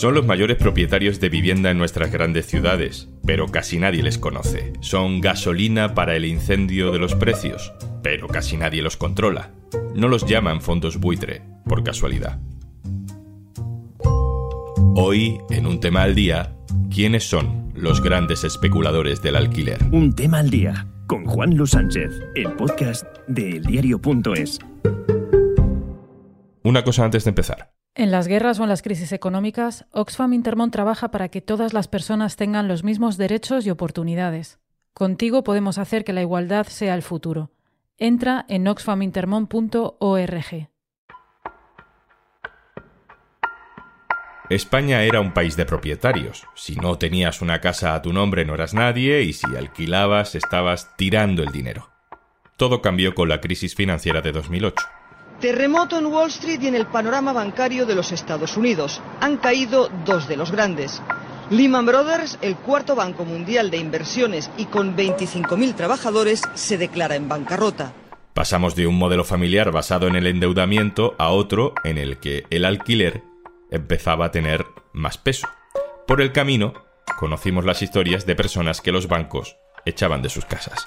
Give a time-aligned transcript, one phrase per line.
[0.00, 4.72] Son los mayores propietarios de vivienda en nuestras grandes ciudades, pero casi nadie les conoce.
[4.80, 9.50] Son gasolina para el incendio de los precios, pero casi nadie los controla.
[9.94, 12.40] No los llaman fondos buitre, por casualidad.
[14.96, 16.56] Hoy, en un tema al día,
[16.90, 19.80] ¿quiénes son los grandes especuladores del alquiler?
[19.92, 24.60] Un tema al día, con Juan Luis Sánchez, el podcast de eldiario.es.
[26.62, 27.79] Una cosa antes de empezar.
[28.00, 31.86] En las guerras o en las crisis económicas, Oxfam Intermont trabaja para que todas las
[31.86, 34.58] personas tengan los mismos derechos y oportunidades.
[34.94, 37.50] Contigo podemos hacer que la igualdad sea el futuro.
[37.98, 40.70] Entra en oxfamintermont.org.
[44.48, 46.46] España era un país de propietarios.
[46.54, 50.96] Si no tenías una casa a tu nombre no eras nadie y si alquilabas estabas
[50.96, 51.90] tirando el dinero.
[52.56, 54.99] Todo cambió con la crisis financiera de 2008.
[55.40, 59.00] Terremoto en Wall Street y en el panorama bancario de los Estados Unidos.
[59.20, 61.02] Han caído dos de los grandes.
[61.48, 67.28] Lehman Brothers, el cuarto banco mundial de inversiones y con 25.000 trabajadores, se declara en
[67.28, 67.94] bancarrota.
[68.34, 72.66] Pasamos de un modelo familiar basado en el endeudamiento a otro en el que el
[72.66, 73.22] alquiler
[73.70, 75.48] empezaba a tener más peso.
[76.06, 76.74] Por el camino,
[77.18, 80.86] conocimos las historias de personas que los bancos echaban de sus casas.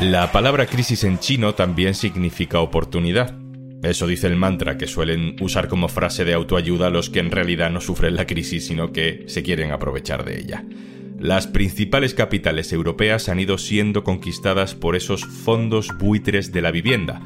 [0.00, 3.36] La palabra crisis en chino también significa oportunidad.
[3.82, 7.72] Eso dice el mantra que suelen usar como frase de autoayuda los que en realidad
[7.72, 10.64] no sufren la crisis, sino que se quieren aprovechar de ella.
[11.18, 17.20] Las principales capitales europeas han ido siendo conquistadas por esos fondos buitres de la vivienda.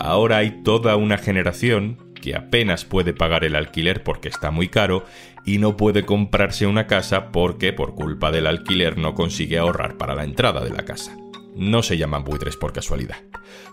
[0.00, 5.04] Ahora hay toda una generación que apenas puede pagar el alquiler porque está muy caro
[5.46, 10.16] y no puede comprarse una casa porque por culpa del alquiler no consigue ahorrar para
[10.16, 11.16] la entrada de la casa
[11.54, 13.16] no se llaman buitres por casualidad.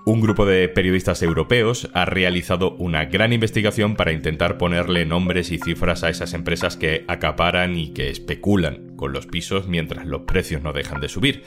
[0.05, 5.59] Un grupo de periodistas europeos ha realizado una gran investigación para intentar ponerle nombres y
[5.59, 10.63] cifras a esas empresas que acaparan y que especulan con los pisos mientras los precios
[10.63, 11.43] no dejan de subir.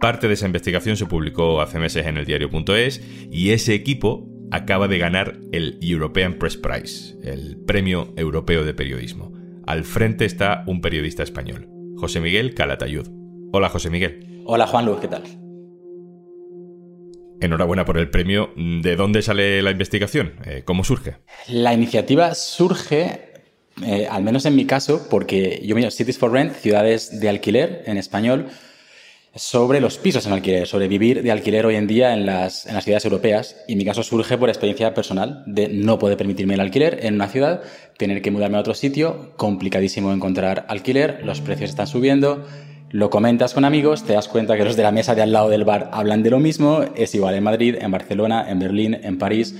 [0.00, 4.88] Parte de esa investigación se publicó hace meses en el diario.es y ese equipo acaba
[4.88, 9.32] de ganar el European Press Prize, el Premio Europeo de Periodismo.
[9.66, 13.08] Al frente está un periodista español, José Miguel Calatayud.
[13.52, 14.42] Hola José Miguel.
[14.44, 15.22] Hola Juan Luz, ¿qué tal?
[17.44, 18.50] Enhorabuena por el premio.
[18.56, 20.34] ¿De dónde sale la investigación?
[20.44, 21.16] Eh, ¿Cómo surge?
[21.48, 23.32] La iniciativa surge,
[23.84, 27.82] eh, al menos en mi caso, porque yo miro Cities for Rent, ciudades de alquiler
[27.86, 28.48] en español,
[29.36, 32.74] sobre los pisos en alquiler, sobre vivir de alquiler hoy en día en las, en
[32.74, 33.56] las ciudades europeas.
[33.68, 37.28] Y mi caso surge por experiencia personal de no poder permitirme el alquiler en una
[37.28, 37.62] ciudad,
[37.98, 42.46] tener que mudarme a otro sitio, complicadísimo encontrar alquiler, los precios están subiendo
[42.94, 45.48] lo comentas con amigos, te das cuenta que los de la mesa de al lado
[45.48, 49.18] del bar hablan de lo mismo, es igual en Madrid, en Barcelona, en Berlín, en
[49.18, 49.56] París.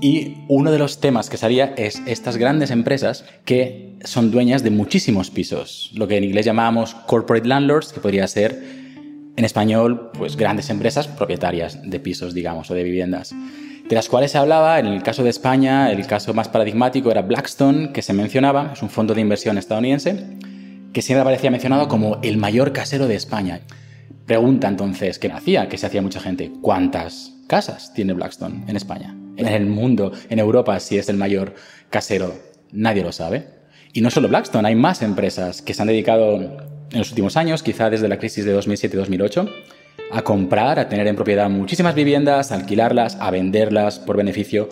[0.00, 4.70] Y uno de los temas que salía es estas grandes empresas que son dueñas de
[4.70, 8.60] muchísimos pisos, lo que en inglés llamamos corporate landlords, que podría ser
[9.36, 13.32] en español, pues grandes empresas propietarias de pisos, digamos, o de viviendas,
[13.88, 17.22] de las cuales se hablaba, en el caso de España, el caso más paradigmático era
[17.22, 20.36] Blackstone, que se mencionaba, es un fondo de inversión estadounidense,
[20.96, 23.60] que siempre aparecía mencionado como el mayor casero de España.
[24.24, 25.68] Pregunta entonces, ¿qué hacía?
[25.68, 26.50] ¿Qué se hacía mucha gente?
[26.62, 29.14] ¿Cuántas casas tiene Blackstone en España?
[29.36, 31.54] En el mundo, en Europa, si es el mayor
[31.90, 32.32] casero,
[32.72, 33.46] nadie lo sabe.
[33.92, 37.62] Y no solo Blackstone, hay más empresas que se han dedicado en los últimos años,
[37.62, 39.52] quizá desde la crisis de 2007-2008,
[40.12, 44.70] a comprar, a tener en propiedad muchísimas viviendas, a alquilarlas, a venderlas por beneficio.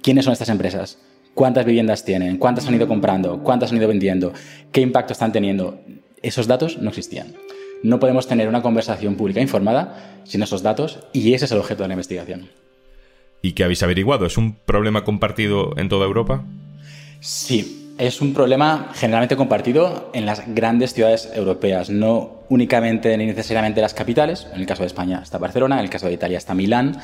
[0.00, 0.96] ¿Quiénes son estas empresas?
[1.36, 4.32] Cuántas viviendas tienen, cuántas han ido comprando, cuántas han ido vendiendo,
[4.72, 5.78] qué impacto están teniendo.
[6.22, 7.34] Esos datos no existían.
[7.82, 11.82] No podemos tener una conversación pública informada sin esos datos y ese es el objeto
[11.82, 12.48] de la investigación.
[13.42, 14.24] ¿Y qué habéis averiguado?
[14.24, 16.42] ¿Es un problema compartido en toda Europa?
[17.20, 23.82] Sí, es un problema generalmente compartido en las grandes ciudades europeas, no únicamente ni necesariamente
[23.82, 24.46] las capitales.
[24.54, 26.98] En el caso de España está Barcelona, en el caso de Italia está Milán,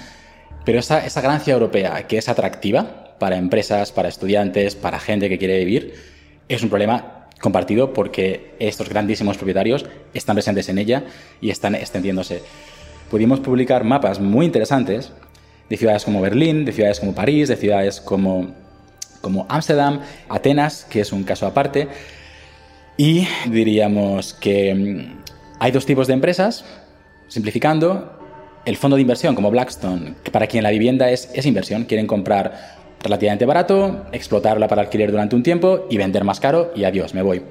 [0.65, 5.29] pero esa, esa gran ciudad europea que es atractiva, para empresas, para estudiantes, para gente
[5.29, 5.95] que quiere vivir,
[6.49, 11.05] es un problema compartido porque estos grandísimos propietarios están presentes en ella
[11.41, 12.43] y están extendiéndose.
[13.13, 15.13] Pudimos publicar mapas muy interesantes
[15.71, 18.57] de ciudades como Berlín, de ciudades como París, de ciudades como
[19.21, 21.87] como Ámsterdam, Atenas, que es un caso aparte,
[22.97, 25.23] y diríamos que mm,
[25.61, 26.65] hay dos tipos de empresas,
[27.29, 28.19] simplificando,
[28.65, 33.47] el fondo de inversión como Blackstone, para quien la vivienda es inversión, quieren comprar relativamente
[33.47, 37.43] barato, explotarla para alquiler durante un tiempo y vender más caro y adiós, me voy.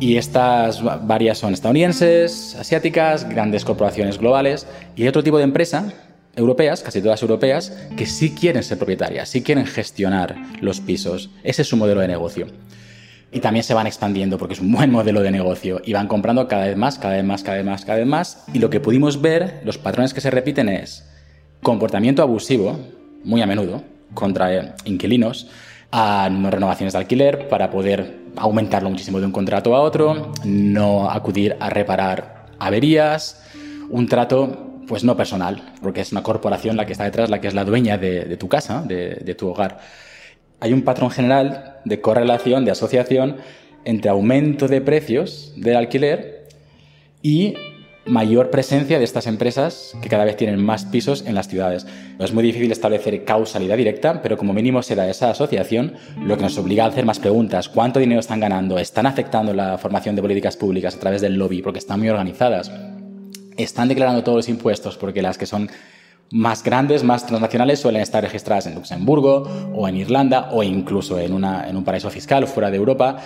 [0.00, 4.66] Y estas varias son estadounidenses, asiáticas, grandes corporaciones globales
[4.96, 5.92] y otro tipo de empresa
[6.36, 11.30] europeas, casi todas europeas, que sí quieren ser propietarias, sí quieren gestionar los pisos.
[11.44, 12.46] Ese es su modelo de negocio.
[13.32, 16.46] Y también se van expandiendo porque es un buen modelo de negocio y van comprando
[16.46, 18.44] cada vez más, cada vez más, cada vez más, cada vez más.
[18.52, 21.08] Y lo que pudimos ver, los patrones que se repiten es
[21.62, 22.78] comportamiento abusivo,
[23.24, 23.82] muy a menudo,
[24.14, 25.48] contra inquilinos,
[25.90, 31.10] a no renovaciones de alquiler para poder aumentarlo muchísimo de un contrato a otro, no
[31.10, 33.44] acudir a reparar averías,
[33.90, 37.48] un trato pues no personal, porque es una corporación la que está detrás, la que
[37.48, 39.78] es la dueña de, tu casa, de, tu hogar.
[40.60, 43.36] Hay un patrón general de correlación, de asociación
[43.84, 46.48] entre aumento de precios del alquiler
[47.22, 47.54] y
[48.06, 51.86] mayor presencia de estas empresas que cada vez tienen más pisos en las ciudades.
[52.18, 56.58] Es muy difícil establecer causalidad directa, pero como mínimo será esa asociación lo que nos
[56.58, 57.68] obliga a hacer más preguntas.
[57.68, 58.78] ¿Cuánto dinero están ganando?
[58.78, 62.70] ¿Están afectando la formación de políticas públicas a través del lobby porque están muy organizadas?
[63.56, 65.70] están declarando todos los impuestos porque las que son
[66.30, 69.42] más grandes, más transnacionales, suelen estar registradas en Luxemburgo
[69.74, 73.18] o en Irlanda o incluso en, en un paraíso fiscal fuera de Europa.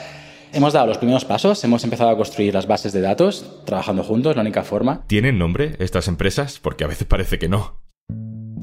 [0.53, 4.35] Hemos dado los primeros pasos, hemos empezado a construir las bases de datos, trabajando juntos,
[4.35, 5.05] la única forma.
[5.07, 6.59] ¿Tienen nombre estas empresas?
[6.59, 7.81] Porque a veces parece que no.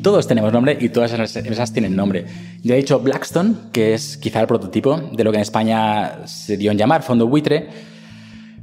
[0.01, 2.25] Todos tenemos nombre y todas esas empresas tienen nombre.
[2.63, 6.57] Yo he dicho Blackstone, que es quizá el prototipo de lo que en España se
[6.57, 7.69] dio en llamar fondo buitre,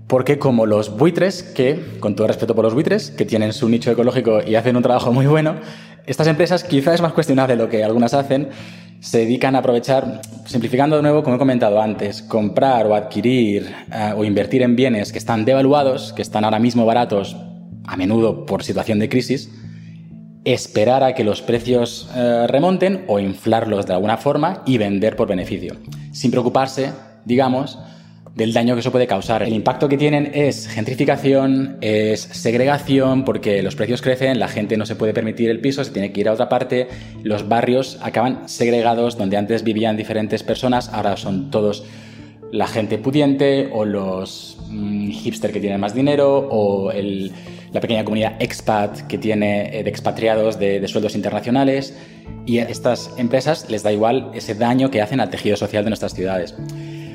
[0.09, 3.91] porque como los buitres, que, con todo respeto por los buitres, que tienen su nicho
[3.93, 5.57] ecológico y hacen un trabajo muy bueno,
[6.07, 8.49] estas empresas quizás es más cuestionable lo que algunas hacen,
[9.03, 14.15] se dedican a aprovechar, simplificando de nuevo, como he comentado antes, comprar o adquirir eh,
[14.17, 17.37] o invertir en bienes que están devaluados, que están ahora mismo baratos,
[17.85, 19.51] a menudo por situación de crisis,
[20.45, 25.27] esperar a que los precios eh, remonten o inflarlos de alguna forma y vender por
[25.27, 25.75] beneficio,
[26.13, 26.93] sin preocuparse,
[27.25, 27.81] digamos,
[28.35, 29.43] del daño que eso puede causar.
[29.43, 34.87] El impacto que tienen es gentrificación, es segregación, porque los precios crecen, la gente no
[34.87, 36.89] se puede permitir el piso, se tiene que ir a otra parte,
[37.23, 41.85] los barrios acaban segregados, donde antes vivían diferentes personas, ahora son todos
[42.53, 48.37] la gente pudiente o los mm, hipster que tienen más dinero o la pequeña comunidad
[48.41, 51.97] expat que tiene eh, de expatriados de, de sueldos internacionales
[52.45, 55.91] y a estas empresas les da igual ese daño que hacen al tejido social de
[55.91, 56.55] nuestras ciudades.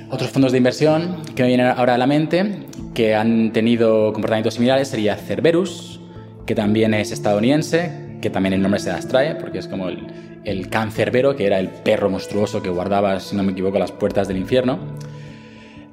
[0.09, 4.53] Otros fondos de inversión que me vienen ahora a la mente que han tenido comportamientos
[4.53, 5.99] similares sería Cerberus,
[6.45, 10.07] que también es estadounidense, que también el nombre se las trae, porque es como el,
[10.45, 14.29] el cancerbero, que era el perro monstruoso que guardaba, si no me equivoco, las puertas
[14.29, 14.79] del infierno.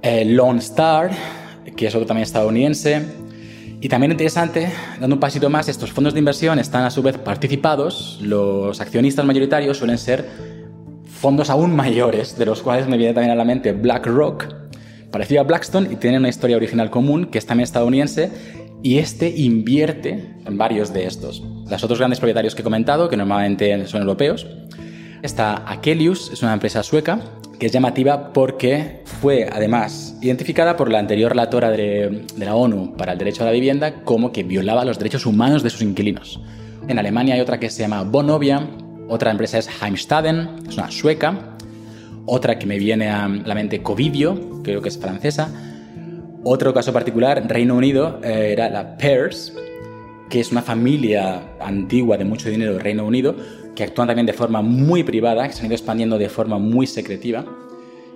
[0.01, 1.11] El Lone Star,
[1.77, 3.03] que es otro también estadounidense.
[3.81, 4.71] Y también interesante,
[5.01, 9.27] dando un pasito más, estos fondos de inversión están a su vez participados, los accionistas
[9.27, 10.54] mayoritarios suelen ser
[11.25, 14.45] fondos aún mayores, de los cuales me viene también a la mente BlackRock,
[15.11, 18.31] parecido a Blackstone y tiene una historia original común que es también estadounidense
[18.83, 21.43] y este invierte en varios de estos.
[21.67, 24.47] Los otros grandes propietarios que he comentado, que normalmente son europeos,
[25.23, 27.21] está Akelius, es una empresa sueca
[27.59, 33.13] que es llamativa porque fue además identificada por la anterior relatora de, la ONU para
[33.13, 36.39] el derecho a la vivienda como que violaba los derechos humanos de sus inquilinos.
[36.87, 38.69] En Alemania hay otra que se llama Bonovia,
[39.09, 41.57] otra empresa es Heimstaden, es una sueca.
[42.27, 45.51] Otra que me viene a la mente, Covidio, creo que es francesa.
[46.43, 49.55] Otro caso particular, Reino Unido, eh, era la Pears,
[50.31, 53.35] que es una familia antigua de mucho dinero del Reino Unido,
[53.75, 56.87] que actúan también de forma muy privada, que se han ido expandiendo de forma muy
[56.87, 57.45] secretiva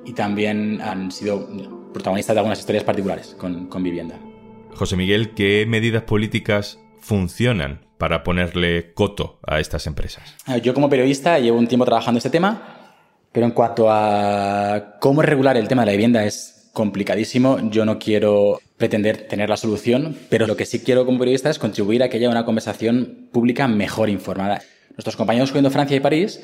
[0.04, 1.49] y también han sido
[1.92, 4.18] protagonistas de algunas historias particulares con, con vivienda.
[4.75, 10.37] José Miguel, ¿qué medidas políticas funcionan para ponerle coto a estas empresas?
[10.62, 12.78] Yo como periodista llevo un tiempo trabajando este tema,
[13.33, 17.59] pero en cuanto a cómo regular el tema de la vivienda es complicadísimo.
[17.71, 21.59] Yo no quiero pretender tener la solución, pero lo que sí quiero como periodista es
[21.59, 24.62] contribuir a que haya una conversación pública mejor informada.
[24.90, 26.40] Nuestros compañeros cubriendo Francia y París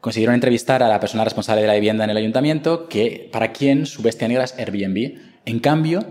[0.00, 3.86] consiguieron entrevistar a la persona responsable de la vivienda en el ayuntamiento, que para quien
[3.86, 5.18] su bestia negra es Airbnb.
[5.44, 6.04] En cambio,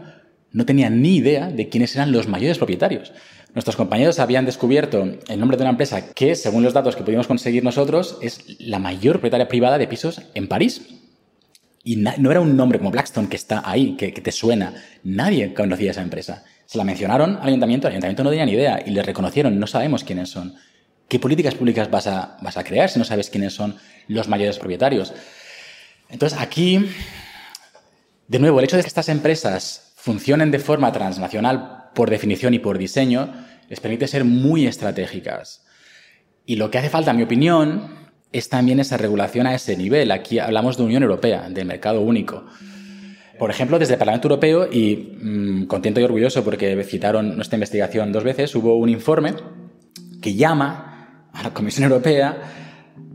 [0.56, 3.12] no tenían ni idea de quiénes eran los mayores propietarios.
[3.54, 7.28] Nuestros compañeros habían descubierto el nombre de una empresa que, según los datos que pudimos
[7.28, 10.88] conseguir nosotros, es la mayor propietaria privada de pisos en París.
[11.84, 14.74] Y no era un nombre como Blackstone que está ahí, que, te suena.
[15.04, 16.46] Nadie conocía esa empresa.
[16.66, 19.68] Se la mencionaron al ayuntamiento, el ayuntamiento no tenía ni idea y le reconocieron, no
[19.68, 20.56] sabemos quiénes son.
[21.10, 23.76] ¿Qué políticas públicas vas a, vas a crear si no sabes quiénes son
[24.08, 25.14] los mayores propietarios?
[26.08, 26.88] Entonces aquí,
[28.30, 32.60] de nuevo, el hecho de que estas empresas funcionen de forma transnacional por definición y
[32.60, 33.34] por diseño,
[33.68, 35.66] les permite ser muy estratégicas.
[36.46, 37.90] Y lo que hace falta, en mi opinión,
[38.32, 40.12] es también esa regulación a ese nivel.
[40.12, 42.46] Aquí hablamos de Unión Europea, de mercado único.
[43.40, 48.12] Por ejemplo, desde el Parlamento Europeo, y mm, contento y orgulloso porque citaron nuestra investigación
[48.12, 49.34] dos veces, hubo un informe
[50.22, 52.44] que llama a la Comisión Europea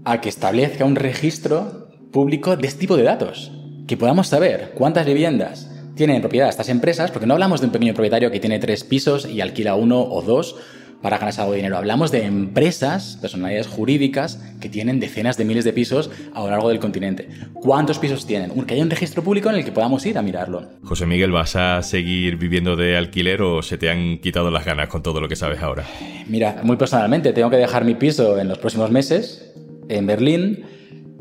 [0.04, 3.52] a que establezca un registro público de este tipo de datos.
[3.86, 5.70] Que podamos saber cuántas viviendas
[6.06, 9.26] tienen propiedad estas empresas, porque no hablamos de un pequeño propietario que tiene tres pisos
[9.26, 10.56] y alquila uno o dos
[11.02, 11.76] para ganarse algo de dinero.
[11.76, 16.70] Hablamos de empresas, personalidades jurídicas, que tienen decenas de miles de pisos a lo largo
[16.70, 17.28] del continente.
[17.52, 18.50] ¿Cuántos pisos tienen?
[18.64, 20.70] Que haya un registro público en el que podamos ir a mirarlo.
[20.84, 24.88] José Miguel, ¿vas a seguir viviendo de alquiler o se te han quitado las ganas
[24.88, 25.84] con todo lo que sabes ahora?
[26.28, 29.52] Mira, muy personalmente, tengo que dejar mi piso en los próximos meses
[29.90, 30.64] en Berlín.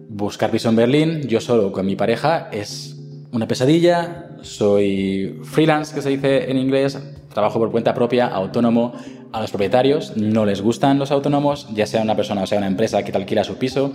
[0.08, 2.99] Buscar piso en Berlín, yo solo con mi pareja, es
[3.32, 4.30] una pesadilla.
[4.42, 7.00] Soy freelance, que se dice en inglés,
[7.34, 8.94] trabajo por cuenta propia, autónomo,
[9.32, 12.68] a los propietarios no les gustan los autónomos, ya sea una persona o sea una
[12.68, 13.94] empresa que te alquila su piso.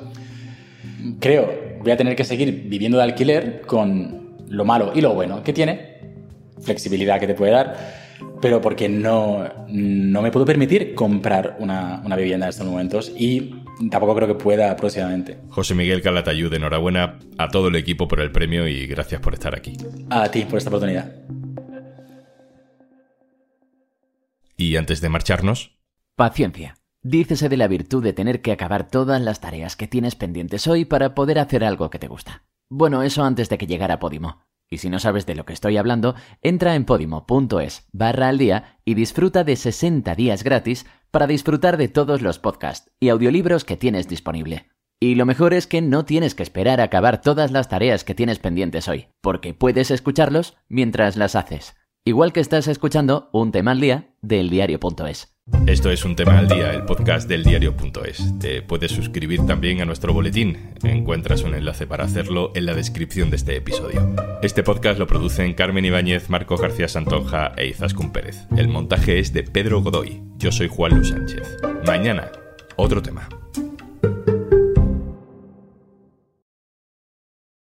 [1.18, 5.42] Creo, voy a tener que seguir viviendo de alquiler con lo malo y lo bueno
[5.42, 5.98] que tiene,
[6.60, 7.76] flexibilidad que te puede dar,
[8.40, 13.63] pero porque no, no me puedo permitir comprar una, una vivienda en estos momentos y
[13.90, 15.38] tampoco creo que pueda próximamente.
[15.48, 19.54] José Miguel Calatayud, enhorabuena a todo el equipo por el premio y gracias por estar
[19.54, 19.76] aquí.
[20.10, 21.12] A ti por esta oportunidad.
[24.56, 25.78] Y antes de marcharnos...
[26.16, 26.76] Paciencia.
[27.02, 30.84] Dícese de la virtud de tener que acabar todas las tareas que tienes pendientes hoy
[30.84, 32.44] para poder hacer algo que te gusta.
[32.70, 34.44] Bueno, eso antes de que llegara Podimo.
[34.70, 38.78] Y si no sabes de lo que estoy hablando, entra en podimo.es barra al día
[38.84, 43.76] y disfruta de 60 días gratis para disfrutar de todos los podcasts y audiolibros que
[43.76, 44.68] tienes disponible.
[44.98, 48.16] Y lo mejor es que no tienes que esperar a acabar todas las tareas que
[48.16, 51.76] tienes pendientes hoy, porque puedes escucharlos mientras las haces.
[52.04, 55.33] Igual que estás escuchando un tema al día del diario.es.
[55.66, 58.38] Esto es un tema al día, el podcast del diario.es.
[58.38, 60.74] Te puedes suscribir también a nuestro boletín.
[60.82, 64.14] Encuentras un enlace para hacerlo en la descripción de este episodio.
[64.42, 68.46] Este podcast lo producen Carmen Ibáñez, Marco García Santonja e Izaskun Pérez.
[68.56, 70.22] El montaje es de Pedro Godoy.
[70.38, 71.58] Yo soy Juan Luis Sánchez.
[71.86, 72.30] Mañana,
[72.76, 73.28] otro tema.